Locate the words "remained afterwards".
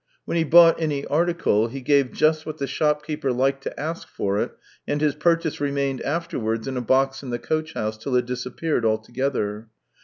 5.61-6.67